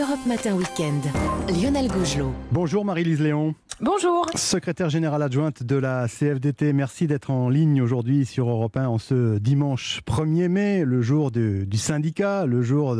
[0.00, 1.02] Europe Matin Weekend.
[1.50, 2.32] Lionel Gougelot.
[2.50, 3.54] Bonjour Marie-Lise Léon.
[3.82, 4.26] Bonjour.
[4.34, 8.98] Secrétaire générale adjointe de la CFDT, merci d'être en ligne aujourd'hui sur Europe 1 en
[8.98, 12.94] ce dimanche 1er mai, le jour du, syndicat, le jour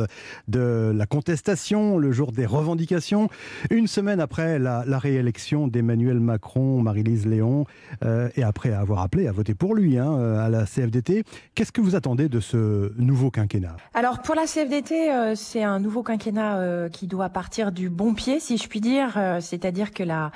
[0.48, 3.28] de, la contestation, le jour des revendications.
[3.68, 7.66] Une semaine après la, réélection d'Emmanuel Macron, Marie-Lise Léon,
[8.02, 11.24] euh, et après avoir appelé à voter pour lui hein, à la CFDT,
[11.54, 13.76] qu'est-ce que vous attendez de ce nouveau quinquennat?
[13.92, 18.14] Alors pour la CFDT, euh, c'est un nouveau quinquennat euh, qui doit partir du bon
[18.14, 20.32] pied, si je puis dire, c'est-à-dire que la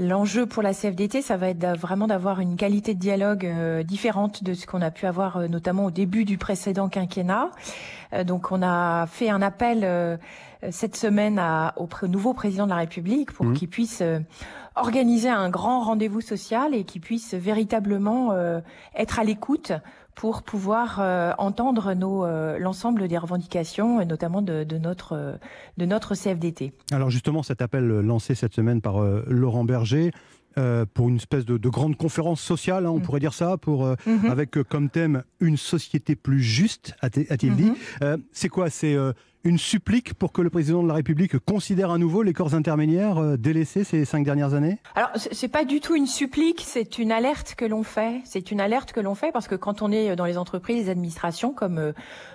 [0.00, 4.44] L'enjeu pour la CFDT, ça va être vraiment d'avoir une qualité de dialogue euh, différente
[4.44, 7.50] de ce qu'on a pu avoir euh, notamment au début du précédent quinquennat.
[8.12, 10.20] Euh, donc on a fait un appel
[10.70, 13.54] cette semaine à, au, nouveau président de la République pour mmh.
[13.54, 14.02] qu'il puisse
[14.76, 18.32] organiser un grand rendez-vous social et qu'il puisse véritablement
[18.94, 19.72] être à l'écoute
[20.18, 25.38] pour pouvoir euh, entendre nos euh, l'ensemble des revendications, et notamment de, de, notre
[25.76, 26.72] de notre CFDT.
[26.90, 30.10] Alors justement, cet appel lancé cette semaine par euh, Laurent Berger.
[30.92, 33.02] pour une espèce de, de grande conférence sociale, hein, on mm.
[33.02, 34.28] pourrait dire ça, pour mm-hmm.
[34.28, 37.70] avec comme thème une société plus juste, a-t-il dit.
[38.00, 38.20] Mm-hmm.
[38.32, 38.68] c'est quoi?
[38.68, 38.96] C'est
[39.44, 43.18] une supplique pour que le président de la République considère à nouveau les corps intermédiaires
[43.18, 44.78] euh, délaissés ces cinq dernières années?
[44.94, 48.20] Alors, c'est pas du tout une supplique, c'est une alerte que l'on fait.
[48.24, 50.90] C'est une alerte que l'on fait parce que quand on est dans les entreprises, les
[50.90, 51.92] administrations, comme euh,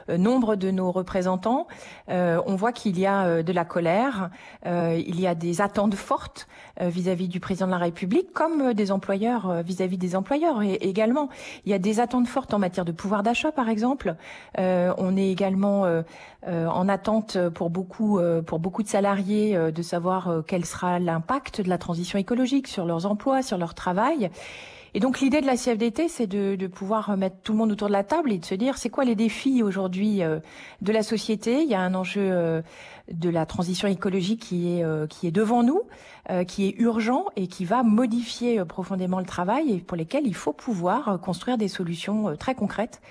[0.10, 1.68] euh, nombre de nos représentants,
[2.08, 4.30] on voit qu'il y a de la colère,
[4.66, 6.48] il y a des attentes fortes
[6.80, 11.30] vis-à-vis du président de la République, comme des employeurs vis-à-vis des employeurs et également.
[11.66, 14.16] Il y a des attentes fortes en matière de pouvoir d'achat, par exemple.
[14.58, 16.04] on est également
[16.46, 21.00] en attente pour beaucoup, euh, pour beaucoup de salariés euh, de savoir euh, quel sera
[21.00, 24.30] l'impact de la transition écologique sur leurs emplois, sur leur travail.
[24.94, 27.88] Et donc l'idée de la CFDT, c'est de, de, pouvoir mettre tout le monde autour
[27.88, 30.22] de la table et de se dire c'est quoi les défis aujourd'hui
[30.82, 31.64] de la société?
[31.64, 32.62] Il y a un enjeu
[33.12, 35.82] de la transition écologique qui est qui est devant nous,
[36.46, 40.54] qui est urgent et qui va modifier profondément le travail et pour lesquels il faut
[40.54, 43.02] pouvoir construire des solutions très concrètes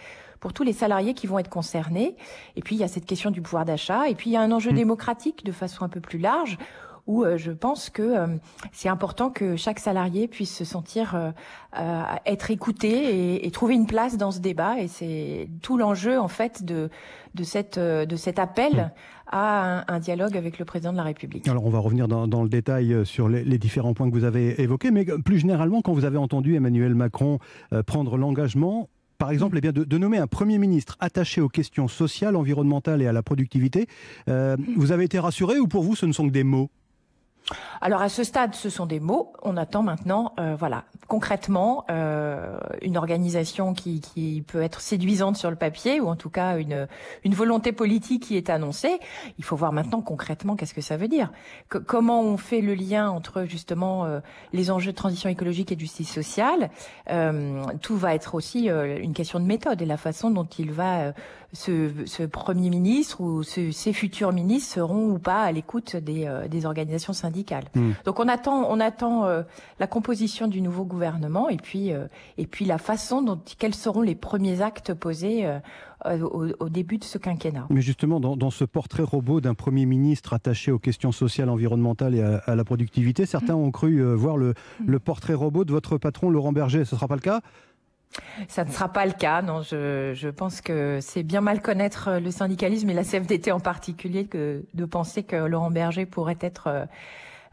[0.43, 2.17] pour tous les salariés qui vont être concernés.
[2.57, 4.09] Et puis il y a cette question du pouvoir d'achat.
[4.09, 4.75] Et puis il y a un enjeu mmh.
[4.75, 6.59] démocratique de façon un peu plus large
[7.09, 8.27] où euh, je pense que euh,
[8.73, 14.17] c'est important que chaque salarié puisse se sentir euh, être écouté et, trouver une place
[14.17, 14.81] dans ce débat.
[14.81, 16.91] Et c'est tout l'enjeu en fait de
[17.35, 18.91] de cette de cet appel mmh.
[19.29, 21.47] à un, dialogue avec le président de la République.
[21.47, 24.25] Alors on va revenir dans, dans le détail sur les, les, différents points que vous
[24.25, 27.39] avez évoqués, mais plus généralement quand vous avez entendu Emmanuel Macron
[27.87, 28.89] prendre l'engagement
[29.23, 33.13] par exemple, eh de, nommer un Premier ministre attaché aux questions sociales, environnementales et à
[33.13, 33.87] la productivité.
[34.29, 36.71] Euh, vous avez été rassuré ou pour vous ce ne sont que des mots?
[37.81, 39.33] Alors à ce stade, ce sont des mots.
[39.43, 45.51] On attend maintenant, euh, voilà, concrètement, euh, une organisation qui, qui, peut être séduisante sur
[45.51, 46.87] le papier, ou en tout cas une,
[47.25, 49.01] une volonté politique qui est annoncée.
[49.39, 51.31] Il faut voir maintenant concrètement qu'est-ce que ça veut dire.
[51.69, 54.21] comment on fait le lien entre justement euh,
[54.53, 56.71] les enjeux de transition écologique et de justice sociale.
[57.81, 61.13] tout va être aussi une question de méthode et la façon dont il va,
[61.53, 66.67] ce, ce, premier ministre ou ces futurs ministres seront ou pas à l'écoute des, des
[66.67, 67.32] organisations syndicales
[67.75, 67.93] Hmm.
[68.05, 69.43] Donc on attend, on attend euh,
[69.79, 72.07] la composition du nouveau gouvernement et puis euh,
[72.39, 75.47] et puis la façon dont quels seront les premiers actes posés.
[75.47, 75.59] Euh,
[76.05, 77.69] au, début de ce quinquennat.
[77.71, 82.23] Mais justement, dans, ce portrait robot d'un Premier ministre attaché aux questions sociales, environnementales et
[82.23, 83.67] à, la productivité, certains hmm.
[83.67, 84.87] ont cru voir le, hmm.
[84.91, 86.85] le portrait robot de votre patron Laurent Berger.
[86.85, 87.41] Ce ne sera pas le cas?
[88.49, 89.63] Ça ne sera pas le cas, non.
[89.63, 94.27] Je, je pense que c'est bien mal connaître le syndicalisme et la CFDT en particulier
[94.27, 96.87] que de penser que Laurent Berger pourrait être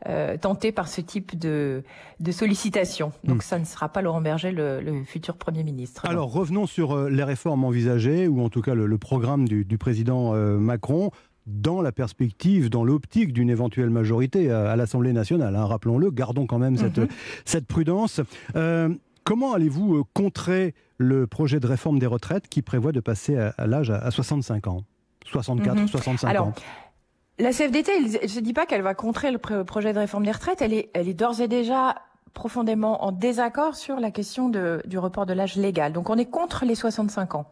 [0.07, 1.83] euh, tenté par ce type de,
[2.21, 3.11] de sollicitation.
[3.25, 3.41] Donc hmm.
[3.41, 6.05] ça ne sera pas Laurent Berger, le, futur Premier ministre.
[6.05, 10.33] Alors revenons sur euh, les réformes envisagées, ou en tout cas le, programme du, président
[10.33, 11.11] euh, Macron
[11.47, 15.57] dans la perspective, dans l'optique d'une éventuelle majorité à, l'Assemblée nationale.
[15.57, 17.07] Hein, rappelons-le, gardons quand même cette, mhm.
[17.43, 18.21] cette prudence.
[19.23, 23.89] Comment allez-vous contrer le projet de réforme des retraites qui prévoit de passer à, l'âge
[23.89, 24.83] à, 65 ans?
[25.25, 26.39] 64, 65 mhm.
[26.39, 26.53] ans
[27.39, 30.31] la CFDT, elle ne se dit pas qu'elle va contrer le projet de réforme des
[30.31, 30.61] retraites.
[30.61, 31.95] Elle est, elle est d'ores et déjà
[32.33, 35.93] profondément en désaccord sur la question de, du report de l'âge légal.
[35.93, 37.45] Donc on est contre les 65 ans.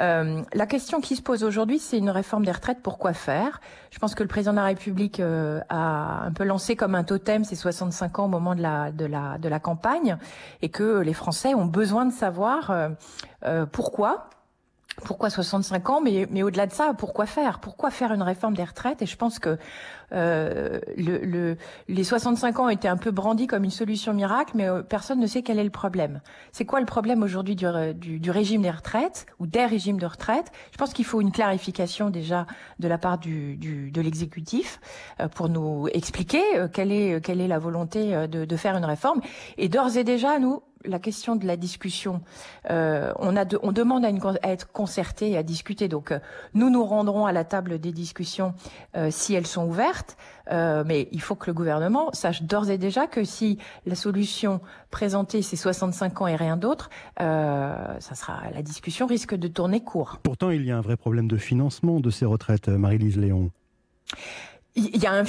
[0.00, 2.78] Euh, la question qui se pose aujourd'hui, c'est une réforme des retraites.
[2.82, 3.60] Pourquoi faire?
[3.90, 7.04] Je pense que le président de la République euh, a un peu lancé comme un
[7.04, 10.16] totem ces 65 ans au moment de la, de la, de la campagne
[10.62, 12.70] et que les Français ont besoin de savoir
[13.44, 14.28] euh, pourquoi
[15.04, 17.60] pourquoi 65 ans Mais, mais au-delà de ça, pourquoi faire?
[17.60, 19.02] Pourquoi faire une réforme des retraites?
[19.02, 19.56] Et je pense que
[20.12, 21.56] euh, le, le,
[21.88, 25.18] les 65 ans ont été un peu brandis comme une solution miracle, mais euh, personne
[25.18, 26.20] ne sait quel est le problème.
[26.52, 30.06] C'est quoi le problème aujourd'hui du, du, du, régime des retraites ou des régimes de
[30.06, 30.52] retraite?
[30.72, 32.46] Je pense qu'il faut une clarification déjà
[32.78, 34.80] de la part du, du de l'exécutif
[35.20, 38.76] euh, pour nous expliquer euh, quelle est quelle est la volonté euh, de, de faire
[38.76, 39.20] une réforme.
[39.56, 42.22] Et d'ores et déjà, nous, la question de la discussion,
[42.70, 45.88] euh, on, a de, on demande à, une, à, être concerté et à discuter.
[45.88, 46.18] Donc, euh,
[46.54, 48.54] nous nous rendrons à la table des discussions
[48.96, 50.16] euh, si elles sont ouvertes.
[50.50, 55.40] mais il faut que le gouvernement sache d'ores et déjà que si la solution présentée
[55.40, 60.18] c'est 65 ans et rien d'autre, ça sera la discussion risque de tourner court.
[60.22, 63.50] Pourtant, il y a un vrai problème de financement de ces retraites, Marie-Lise Léon.
[64.74, 65.24] Il y a un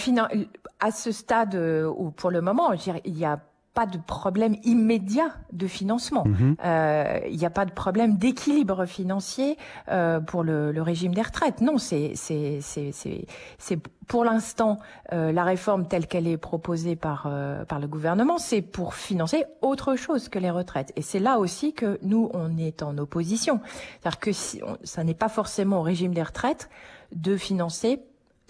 [0.80, 2.74] à ce stade où pour le moment,
[3.06, 3.40] il y a
[3.74, 6.26] pas de problème immédiat de financement.
[6.26, 6.56] Mhm.
[6.64, 9.58] Euh, il n'y a pas de problème d'équilibre financier
[9.90, 11.60] euh, pour le, le, régime des retraites.
[11.62, 14.78] Non, c'est c'est c'est pour l'instant
[15.12, 19.46] euh, la réforme telle qu'elle est proposée par euh, par le gouvernement, c'est pour financer
[19.62, 20.92] autre chose que les retraites.
[20.96, 23.60] Et c'est là aussi que nous on est en opposition,
[24.02, 26.70] c'est-à-dire que si on, ça n'est pas forcément au régime des retraites
[27.16, 28.02] de financer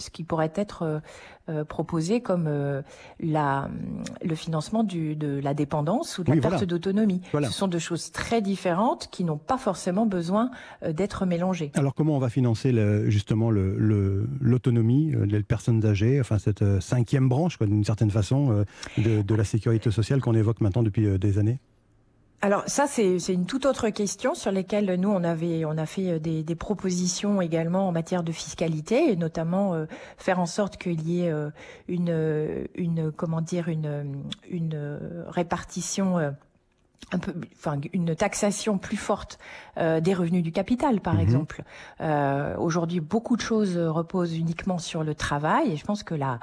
[0.04, 1.00] ce qui pourrait être euh,
[1.50, 2.82] euh, proposé comme euh,
[3.20, 3.70] la,
[4.24, 6.66] le financement du, de la dépendance ou de la perte voilà.
[6.66, 7.22] d'autonomie.
[7.32, 7.48] Voilà.
[7.48, 10.52] Ce sont deux choses très différentes qui n'ont pas forcément besoin
[10.88, 11.72] d'être mélangées.
[11.76, 16.64] Alors comment on va financer le, justement l'autonomie le, le, des personnes âgées, enfin cette
[16.82, 18.66] cinquième branche d'une certaine façon
[18.98, 21.60] de, de, la sécurité sociale qu'on évoque maintenant depuis des années?
[22.44, 26.20] Alors ça, c'est une toute autre question sur lesquelles nous, on, avait, on a fait
[26.20, 29.86] des, des propositions également en matière de fiscalité, et notamment euh,
[30.18, 31.52] faire en sorte qu'il y ait euh,
[31.88, 35.00] une, une, comment dire, une,
[35.30, 36.32] répartition euh,
[37.12, 39.38] un peu, enfin, une taxation plus forte
[39.78, 41.20] euh, des revenus du capital, par Mhm.
[41.20, 41.24] mmh.
[41.24, 41.64] exemple.
[42.02, 46.40] Euh, Aujourd'hui, beaucoup de choses reposent uniquement sur le travail, et je pense que la,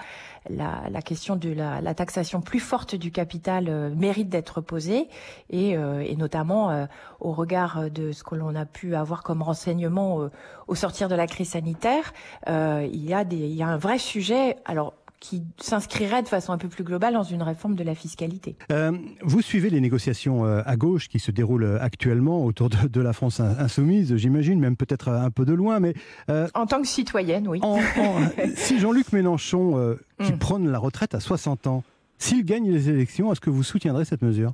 [0.48, 5.08] la, la question de la, la, taxation plus forte du capital euh, mérite d'être posée,
[5.50, 6.86] et, euh, et notamment euh,
[7.20, 10.30] au regard de ce que l'on a pu avoir comme renseignement euh,
[10.68, 12.12] au sortir de la crise sanitaire,
[12.48, 14.56] euh, il y a des, il y a un vrai sujet.
[14.64, 18.56] Alors qui s'inscrirait de façon un peu plus globale dans une réforme de la fiscalité.
[18.72, 22.88] Euh, vous suivez les négociations euh, à gauche qui se déroulent euh, actuellement autour de,
[22.88, 25.94] de la France insoumise, j'imagine, même peut-être un peu de loin, mais...
[26.31, 27.61] Euh, en tant que citoyenne, oui.
[27.62, 28.20] En, en,
[28.56, 30.38] si Jean-Luc Mélenchon, qui mm.
[30.38, 31.84] prône la retraite à 60 ans,
[32.19, 34.52] s'il gagne les élections, est-ce que vous soutiendrez cette mesure?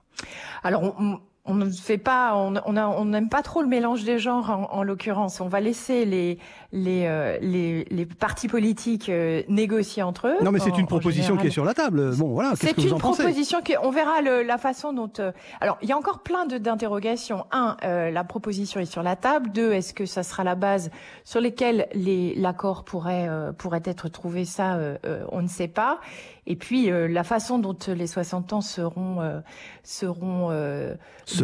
[0.63, 1.21] Alors, on, on
[1.55, 4.83] ne fait pas, on n'aime on on pas trop le mélange des genres en, en
[4.83, 5.41] l'occurrence.
[5.41, 6.39] On va laisser les
[6.73, 10.37] les, euh, les, les partis politiques euh, négocier entre eux.
[10.43, 11.43] Non, mais c'est une proposition général.
[11.43, 12.15] qui est sur la table.
[12.17, 12.53] Bon, voilà.
[12.57, 15.11] C'est une proposition qui, on verra le, la façon dont.
[15.19, 17.47] Euh, alors, il y a encore plein d'interrogations.
[17.53, 19.51] Un, euh, la proposition est sur la table.
[19.51, 20.91] Deux, est-ce que ça sera la base
[21.25, 21.89] sur lesquelles
[22.37, 24.45] l'accord pourrait euh, pourrait être trouvé?
[24.45, 24.97] Ça, euh,
[25.33, 26.01] on ne sait pas.
[26.49, 29.43] Et puis la façon dont les 60 ans seront
[29.83, 30.53] seront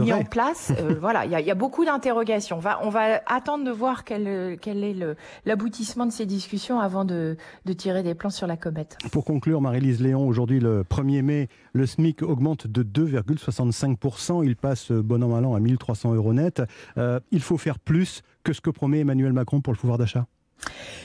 [0.00, 0.72] mis en place.
[1.00, 2.56] voilà, il y a, y a, beaucoup d'interrogations.
[2.56, 4.96] On va on va attendre de voir quel quel est
[5.44, 8.98] l'aboutissement de ces discussions avant de, de, tirer des plans sur la comète.
[9.12, 14.44] Pour conclure, Marie-Lise Léon, aujourd'hui le 1er mai, le SMIC augmente de 2,65%.
[14.44, 16.62] Il passe bon an mal an à 1300 euros net.
[16.98, 20.26] Euh, il faut faire plus que ce que promet Emmanuel Macron pour le pouvoir d'achat?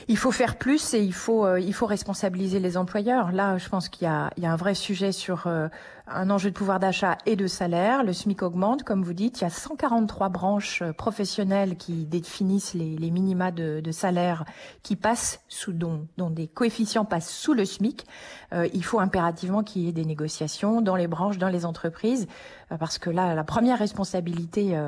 [0.06, 3.32] Il faut faire plus et il faut euh, il faut responsabiliser les employeurs.
[3.32, 5.68] Là, je pense qu'il y a il y a un vrai sujet sur euh,
[6.10, 8.04] un enjeu de pouvoir d'achat et de salaire.
[8.04, 9.40] Le SMIC augmente, comme vous dites.
[9.40, 14.44] Il y a 143 branches euh, professionnelles qui définissent les, les minima de, de, salaire
[14.82, 18.06] qui passent sous dont, des coefficients passent sous le SMIC.
[18.52, 22.26] Euh, il faut impérativement qu'il y ait des négociations dans les branches, dans les entreprises,
[22.72, 24.78] euh, parce que là, la première responsabilité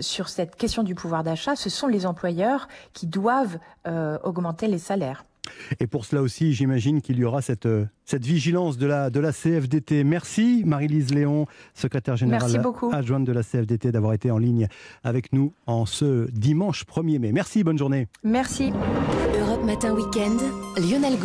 [0.00, 3.58] sur cette question du pouvoir d'achat, ce sont les employeurs qui doivent
[4.22, 5.24] augmenter les salaires.
[5.80, 7.68] Et pour cela aussi, j'imagine qu'il y aura cette,
[8.04, 10.04] cette vigilance de la, de la CFDT.
[10.04, 14.68] Merci Marie-Lise Léon, secrétaire générale adjointe de la CFDT, d'avoir été en ligne
[15.04, 17.32] avec nous en ce dimanche 1er mai.
[17.32, 18.08] Merci, bonne journée.
[18.22, 18.72] Merci.
[19.40, 20.36] Europe Matin Week-end,
[20.76, 21.16] Lionel